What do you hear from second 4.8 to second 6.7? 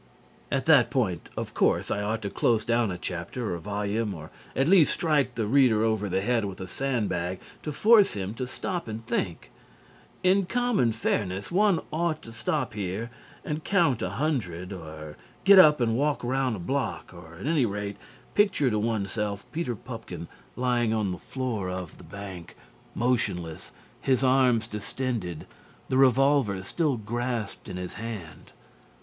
strike the reader over the head with a